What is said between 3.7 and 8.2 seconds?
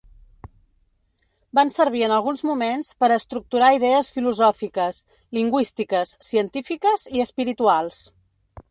idees filosòfiques, lingüístiques, científiques i espirituals.